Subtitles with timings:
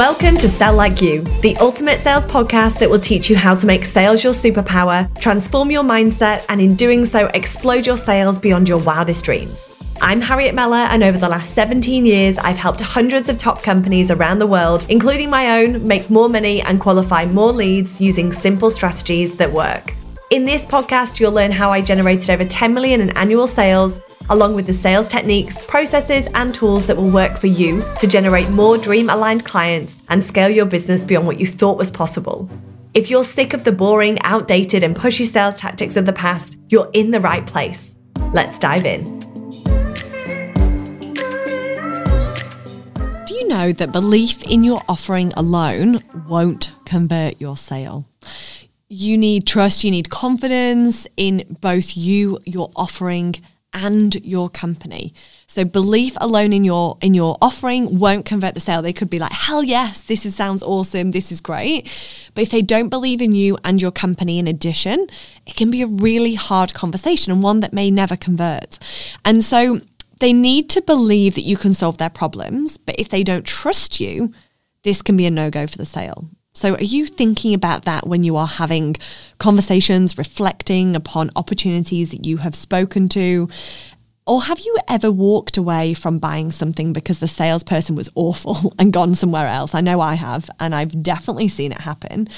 [0.00, 3.66] Welcome to Sell Like You, the ultimate sales podcast that will teach you how to
[3.66, 8.66] make sales your superpower, transform your mindset, and in doing so, explode your sales beyond
[8.66, 9.76] your wildest dreams.
[10.00, 14.10] I'm Harriet Meller, and over the last 17 years, I've helped hundreds of top companies
[14.10, 18.70] around the world, including my own, make more money and qualify more leads using simple
[18.70, 19.92] strategies that work.
[20.30, 24.00] In this podcast, you'll learn how I generated over 10 million in annual sales
[24.30, 28.48] along with the sales techniques, processes, and tools that will work for you to generate
[28.50, 32.48] more dream aligned clients and scale your business beyond what you thought was possible.
[32.94, 36.90] If you're sick of the boring, outdated, and pushy sales tactics of the past, you're
[36.92, 37.94] in the right place.
[38.32, 39.04] Let's dive in.
[43.24, 48.06] Do you know that belief in your offering alone won't convert your sale?
[48.88, 53.36] You need trust, you need confidence in both you, your offering,
[53.72, 55.14] and your company.
[55.46, 58.82] So belief alone in your in your offering won't convert the sale.
[58.82, 61.10] They could be like, "Hell yes, this is, sounds awesome.
[61.10, 61.88] This is great."
[62.34, 65.06] But if they don't believe in you and your company in addition,
[65.46, 68.78] it can be a really hard conversation and one that may never convert.
[69.24, 69.80] And so
[70.18, 74.00] they need to believe that you can solve their problems, but if they don't trust
[74.00, 74.32] you,
[74.82, 76.28] this can be a no-go for the sale.
[76.52, 78.96] So, are you thinking about that when you are having
[79.38, 83.48] conversations, reflecting upon opportunities that you have spoken to?
[84.26, 88.92] Or have you ever walked away from buying something because the salesperson was awful and
[88.92, 89.74] gone somewhere else?
[89.74, 92.28] I know I have, and I've definitely seen it happen.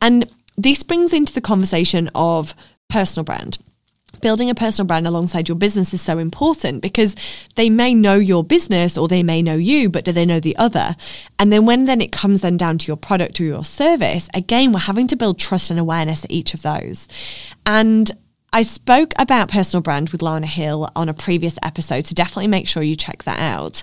[0.00, 2.54] And this brings into the conversation of
[2.88, 3.58] personal brand
[4.20, 7.14] building a personal brand alongside your business is so important because
[7.54, 10.56] they may know your business or they may know you, but do they know the
[10.56, 10.96] other?
[11.38, 14.72] And then when then it comes then down to your product or your service, again,
[14.72, 17.08] we're having to build trust and awareness at each of those.
[17.66, 18.10] And
[18.52, 22.66] I spoke about personal brand with Lanna Hill on a previous episode, so definitely make
[22.66, 23.82] sure you check that out.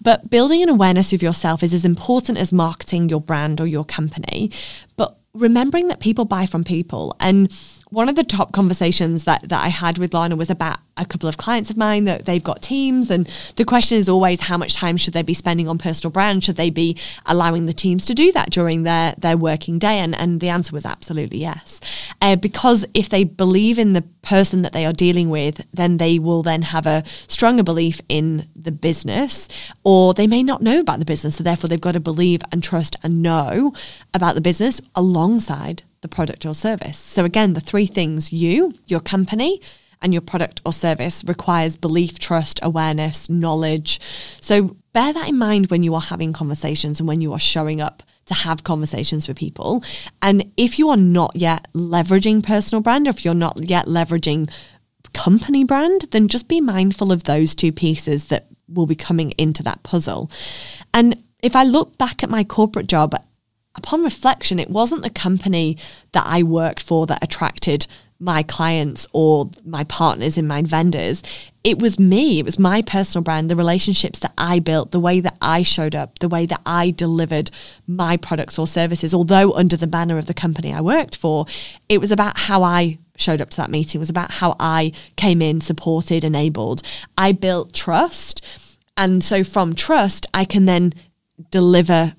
[0.00, 3.84] But building an awareness of yourself is as important as marketing your brand or your
[3.84, 4.50] company.
[4.96, 7.52] But remembering that people buy from people and
[7.90, 11.28] one of the top conversations that, that I had with Lanna was about a couple
[11.28, 13.10] of clients of mine that they've got teams.
[13.10, 13.26] And
[13.56, 16.44] the question is always how much time should they be spending on personal brand?
[16.44, 19.98] Should they be allowing the teams to do that during their, their working day?
[19.98, 21.80] And, and the answer was absolutely yes.
[22.20, 26.18] Uh, because if they believe in the person that they are dealing with, then they
[26.18, 29.48] will then have a stronger belief in the business,
[29.84, 31.36] or they may not know about the business.
[31.36, 33.72] So therefore, they've got to believe and trust and know
[34.12, 36.98] about the business alongside the product or service.
[36.98, 39.60] So again, the three things you, your company,
[40.00, 44.00] and your product or service requires belief, trust, awareness, knowledge.
[44.40, 47.80] So bear that in mind when you are having conversations and when you are showing
[47.80, 49.82] up to have conversations with people.
[50.22, 54.50] And if you are not yet leveraging personal brand, or if you're not yet leveraging
[55.14, 59.62] company brand, then just be mindful of those two pieces that will be coming into
[59.62, 60.30] that puzzle.
[60.92, 63.14] And if I look back at my corporate job,
[63.78, 65.76] upon reflection, it wasn't the company
[66.12, 67.86] that I worked for that attracted
[68.20, 71.22] my clients or my partners and my vendors.
[71.62, 75.20] It was me, it was my personal brand, the relationships that I built, the way
[75.20, 77.50] that I showed up, the way that I delivered
[77.86, 79.14] my products or services.
[79.14, 81.46] Although under the banner of the company I worked for,
[81.88, 84.92] it was about how I showed up to that meeting, it was about how I
[85.16, 86.82] came in, supported, enabled.
[87.16, 88.44] I built trust.
[88.96, 90.92] And so from trust, I can then
[91.50, 92.16] deliver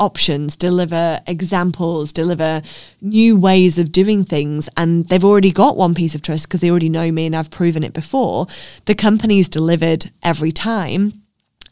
[0.00, 2.62] options, deliver examples, deliver
[3.00, 4.68] new ways of doing things.
[4.76, 7.50] And they've already got one piece of trust because they already know me and I've
[7.50, 8.48] proven it before.
[8.86, 11.22] The company's delivered every time.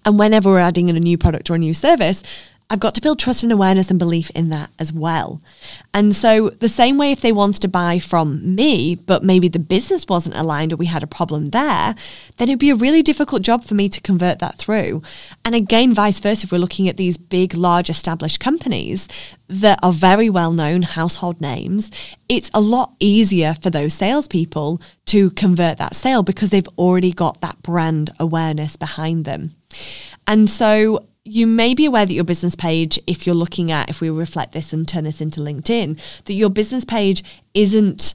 [0.04, 2.22] And whenever we're adding in a new product or a new service,
[2.70, 5.40] I've got to build trust and awareness and belief in that as well.
[5.94, 9.58] And so, the same way if they wanted to buy from me, but maybe the
[9.58, 11.94] business wasn't aligned or we had a problem there,
[12.36, 15.02] then it'd be a really difficult job for me to convert that through.
[15.46, 19.08] And again, vice versa, if we're looking at these big, large established companies
[19.48, 21.90] that are very well known household names,
[22.28, 27.40] it's a lot easier for those salespeople to convert that sale because they've already got
[27.40, 29.54] that brand awareness behind them.
[30.26, 34.00] And so, you may be aware that your business page, if you're looking at, if
[34.00, 37.22] we reflect this and turn this into LinkedIn, that your business page
[37.54, 38.14] isn't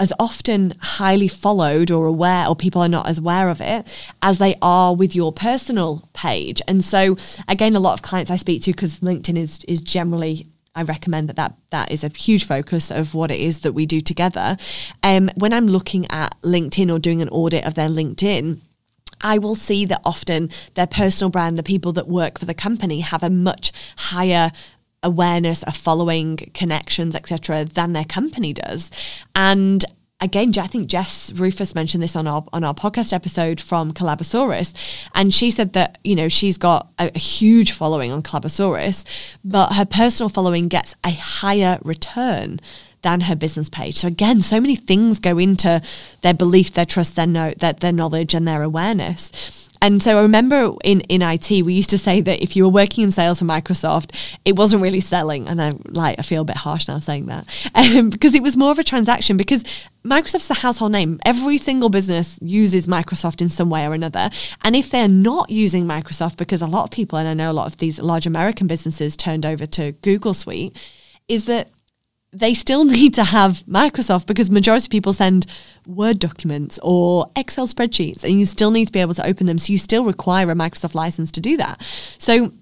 [0.00, 3.86] as often highly followed or aware, or people are not as aware of it
[4.22, 6.62] as they are with your personal page.
[6.68, 7.16] And so,
[7.48, 11.28] again, a lot of clients I speak to, because LinkedIn is is generally I recommend
[11.28, 14.56] that, that that is a huge focus of what it is that we do together.
[15.02, 18.60] Um, when I'm looking at LinkedIn or doing an audit of their LinkedIn,
[19.20, 23.00] I will see that often their personal brand, the people that work for the company,
[23.00, 24.52] have a much higher
[25.02, 28.90] awareness of following connections etc than their company does.
[29.34, 29.84] And
[30.20, 34.74] again, I think Jess Ruhfus mentioned this on our on our podcast episode from Collabosaurus,
[35.14, 39.04] and she said that you know she's got a, a, huge following on Collabosaurus,
[39.44, 42.60] but her personal following gets a higher return
[43.02, 43.96] than her business page.
[43.96, 45.80] So again, so many things go into
[46.22, 49.68] their belief, their trust, their note, their, their knowledge, and their awareness.
[49.80, 52.70] And so I remember in, in IT, we used to say that if you were
[52.70, 54.14] working in sales for Microsoft,
[54.44, 55.48] it wasn't really selling.
[55.48, 58.56] And I like, I feel a bit harsh now saying that um, because it was
[58.56, 59.62] more of a transaction because
[60.04, 61.20] Microsoft's a household name.
[61.24, 64.30] Every single business uses Microsoft in some way or another.
[64.62, 67.52] And if they're not using Microsoft, because a lot of people, and I know a
[67.52, 70.76] lot of these large American businesses turned over to Google Suite,
[71.28, 71.68] is that
[72.32, 75.46] they still need to have Microsoft because majority of people send
[75.86, 79.58] Word documents or Excel spreadsheets and you still need to be able to open them.
[79.58, 81.82] So you still require a Microsoft license to do that.
[82.18, 82.52] So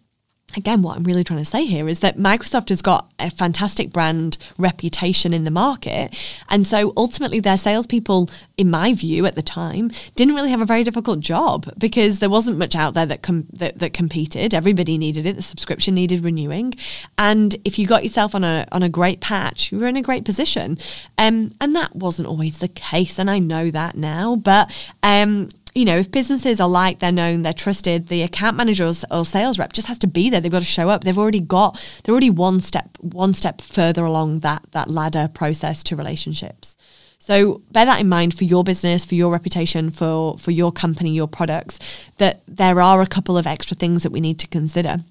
[0.54, 3.90] again, what I'm really trying to say here is that Microsoft has got a fantastic
[3.90, 6.16] brand reputation in the market.
[6.48, 10.66] And so ultimately, their salespeople, in my view at the time, didn't really have a
[10.66, 14.54] very difficult job because there wasn't much out there that, com- that, that competed.
[14.54, 15.36] Everybody needed it.
[15.36, 16.74] The subscription needed renewing.
[17.18, 20.02] And if you got yourself on a, on a great patch, you were in a
[20.02, 20.78] great position.
[21.18, 23.18] Um, and that wasn't always the case.
[23.18, 24.36] And I know that now.
[24.36, 24.72] But
[25.02, 29.24] um, you know, if businesses are like they're known, they're trusted, the account manager or,
[29.26, 30.40] sales rep just has to be there.
[30.40, 31.04] They've got to show up.
[31.04, 35.82] They've already got, they're already one step, one step further along that that ladder process
[35.84, 36.76] to relationships.
[37.18, 41.14] So bear that in mind for your business, for your reputation, for for your company,
[41.14, 41.78] your products.
[42.16, 45.04] That there are a couple of extra things that we need to consider.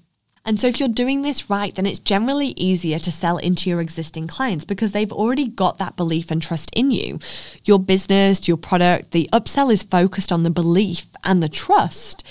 [0.46, 3.80] And so if you're doing this right, then it's generally easier to sell into your
[3.80, 7.18] existing clients because they've already got that belief and trust in you.
[7.64, 12.22] Your business, your product, the upsell is focused on the belief and the trust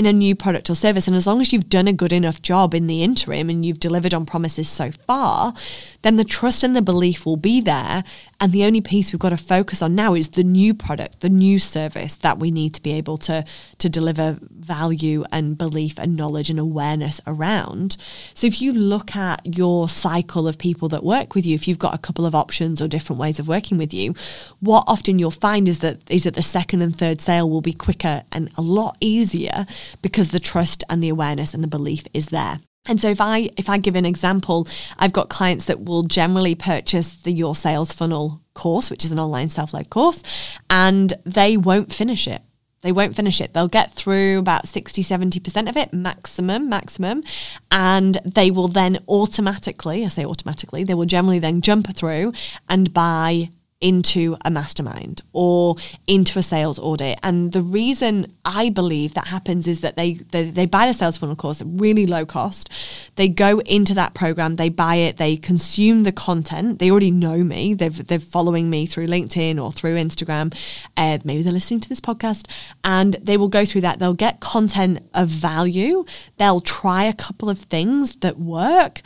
[0.00, 1.06] in a new product or service.
[1.06, 3.78] And as long as you've done a good enough job in the interim and you've
[3.78, 5.52] delivered on promises so far,
[6.00, 8.02] then the trust and the belief will be there.
[8.40, 11.28] And the only piece we've got to focus on now is the new product, the
[11.28, 13.44] new service that we need to be able to,
[13.76, 17.98] to deliver value and belief and knowledge and awareness around.
[18.32, 21.78] So if you look at your cycle of people that work with you, if you've
[21.78, 24.14] got a couple of options or different ways of working with you,
[24.60, 27.74] what often you'll find is that is that the second and third sale will be
[27.74, 29.66] quicker and a lot easier
[30.02, 32.60] because the trust and the awareness and the belief is there.
[32.88, 34.66] And so if I if I give an example,
[34.98, 39.18] I've got clients that will generally purchase the Your Sales Funnel course, which is an
[39.18, 40.22] online self-led course,
[40.70, 42.42] and they won't finish it.
[42.82, 43.52] They won't finish it.
[43.52, 47.22] They'll get through about 60, 70% of it, maximum, maximum.
[47.70, 52.32] And they will then automatically, I say automatically, they will generally then jump through
[52.70, 53.50] and buy
[53.80, 57.18] into a mastermind or into a sales audit.
[57.22, 61.16] And the reason I believe that happens is that they, they, they buy the sales
[61.16, 62.68] funnel course at really low cost.
[63.16, 66.78] They go into that program, they buy it, they consume the content.
[66.78, 67.74] They already know me.
[67.74, 70.54] They've, they're following me through LinkedIn or through Instagram.
[70.96, 72.46] Uh, maybe they're listening to this podcast
[72.84, 73.98] and they will go through that.
[73.98, 76.04] They'll get content of value.
[76.36, 79.00] They'll try a couple of things that work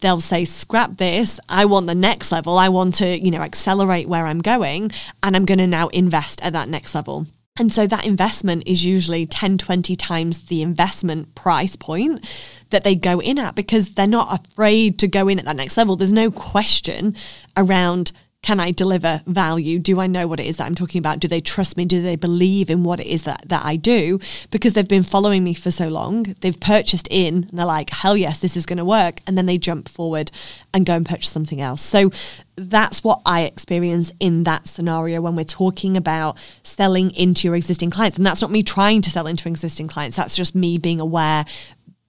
[0.00, 1.40] they'll say, scrap this.
[1.48, 2.58] I want the next level.
[2.58, 4.90] I want to, you know, accelerate where I'm going.
[5.22, 7.26] And I'm going to now invest at that next level.
[7.58, 12.24] And so that investment is usually 10, 20 times the investment price point
[12.70, 15.76] that they go in at because they're not afraid to go in at that next
[15.76, 15.96] level.
[15.96, 17.16] There's no question
[17.56, 18.12] around
[18.46, 19.80] can I deliver value?
[19.80, 21.18] Do I know what it is that I'm talking about?
[21.18, 21.84] Do they trust me?
[21.84, 24.20] Do they believe in what it is that, that I do?
[24.52, 26.36] Because they've been following me for so long.
[26.42, 29.18] They've purchased in and they're like, hell yes, this is going to work.
[29.26, 30.30] And then they jump forward
[30.72, 31.82] and go and purchase something else.
[31.82, 32.12] So
[32.54, 37.90] that's what I experience in that scenario when we're talking about selling into your existing
[37.90, 38.16] clients.
[38.16, 40.16] And that's not me trying to sell into existing clients.
[40.16, 41.46] That's just me being aware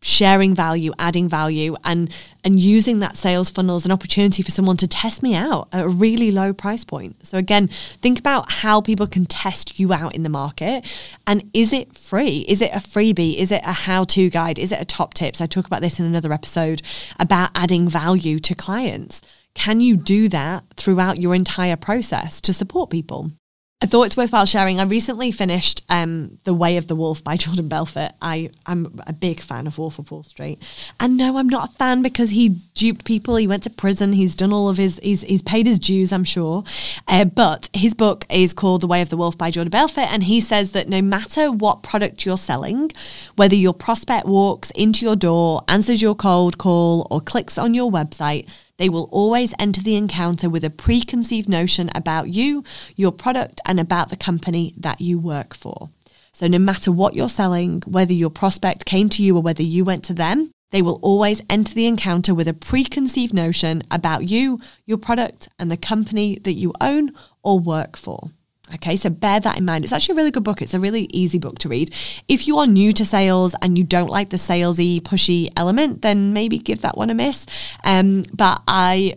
[0.08, 2.10] sharing value, adding value, and
[2.44, 5.84] and using that sales funnel as an opportunity for someone to test me out at
[5.84, 7.26] a really low price point.
[7.28, 7.68] So again,
[8.02, 10.86] think about how people can test you out in the market,
[11.28, 12.46] and is it free?
[12.48, 13.36] Is it a freebie?
[13.36, 14.58] Is it a how-to guide?
[14.58, 15.42] Is it a top tips?
[15.42, 16.82] I talk about this in another episode
[17.20, 19.22] about adding value to clients.
[19.56, 23.32] Can you do that throughout your entire process to support people?
[23.80, 24.80] I thought it's worthwhile sharing.
[24.80, 28.14] I recently finished um, The Way of the Wolf by Jordan Belfort.
[28.20, 30.60] I, I'm a big fan of Wolf of Wall Street.
[31.00, 33.36] And no, I'm not a fan because he duped people.
[33.36, 34.14] He went to prison.
[34.14, 36.64] He's done all of his, he's, he's paid his dues, I'm sure.
[37.08, 40.12] Uh, but his book is called The Way of the Wolf by Jordan Belfort.
[40.12, 42.92] And he says that no matter what product you're selling,
[43.36, 47.92] whether your prospect walks into your door, answers your cold call, or clicks on your
[47.92, 52.64] website, they will always enter the encounter with a preconceived notion about you,
[52.96, 55.90] your product, and about the company that you work for.
[56.32, 59.84] So, no matter what you're selling, whether your prospect came to you or whether you
[59.84, 64.60] went to them, They will always enter the encounter with a preconceived notion about you,
[64.86, 68.32] your product, and the company that you own or work for.
[68.76, 69.86] Okay, so bear that in mind.
[69.86, 70.62] It's actually a really good book.
[70.62, 71.94] It's a really easy book to read.
[72.28, 76.34] If you are new to sales and you don't like the salesy, pushy element, then
[76.34, 77.46] maybe give that one a miss.
[77.84, 79.16] Um, but I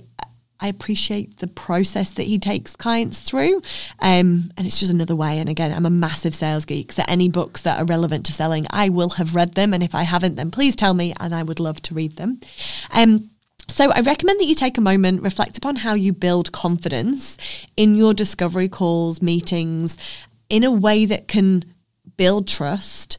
[0.61, 3.63] I appreciate the process that he takes clients through.
[3.99, 5.39] Um, and it's just another way.
[5.39, 6.93] And again, I'm a massive sales geek.
[6.93, 9.73] So any books that are relevant to selling, I will have read them.
[9.73, 12.41] And if I haven't, then please tell me and I would love to read them.
[12.93, 13.31] Um,
[13.71, 17.37] so I recommend that you take a moment, reflect upon how you build confidence
[17.77, 19.97] in your discovery calls, meetings,
[20.49, 21.65] in a way that can
[22.17, 23.17] build trust,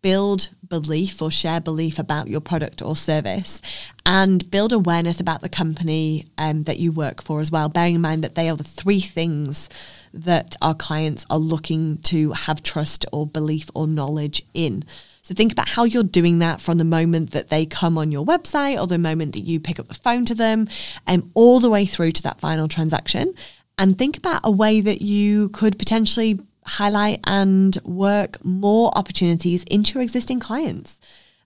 [0.00, 3.60] build belief or share belief about your product or service
[4.04, 8.00] and build awareness about the company um, that you work for as well, bearing in
[8.00, 9.68] mind that they are the three things
[10.12, 14.84] that our clients are looking to have trust or belief or knowledge in.
[15.22, 18.26] So think about how you're doing that from the moment that they come on your
[18.26, 20.68] website or the moment that you pick up the phone to them
[21.06, 23.32] and um, all the way through to that final transaction.
[23.78, 29.94] And think about a way that you could potentially highlight and work more opportunities into
[29.94, 30.98] your existing clients.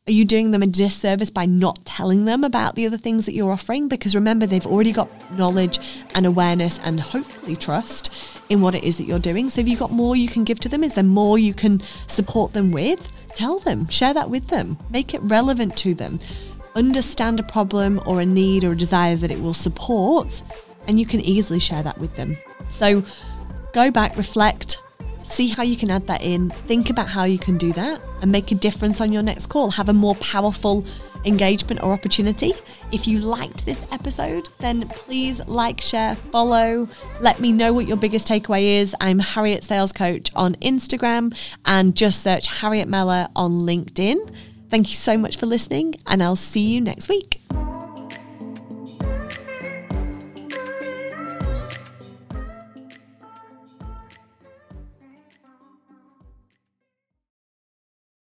[0.08, 3.34] Are you doing them a disservice by not telling them about the other things that
[3.34, 3.88] you're offering?
[3.88, 5.80] Because remember, they've already got knowledge
[6.14, 8.10] and awareness and hopefully trust
[8.48, 9.50] in what it is that you're doing.
[9.50, 11.82] So, if you've got more you can give to them, is there more you can
[12.06, 13.10] support them with?
[13.36, 16.20] Tell them, share that with them, make it relevant to them.
[16.74, 20.42] Understand a problem or a need or a desire that it will support,
[20.88, 22.38] and you can easily share that with them.
[22.70, 23.04] So,
[23.74, 24.78] go back, reflect,
[25.36, 28.32] See how you can add that in, think about how you can do that, and
[28.32, 29.70] make a difference on your next call.
[29.72, 30.82] Have a more powerful
[31.26, 32.54] engagement or opportunity.
[32.90, 36.88] If you liked this episode, then please like, share, follow.
[37.20, 38.96] Let me know what your biggest takeaway is.
[38.98, 44.34] I'm Harriet Sales Coach on Instagram and just search Harriet Meller on LinkedIn.
[44.70, 47.42] Thank you so much for listening, and I'll see you next week.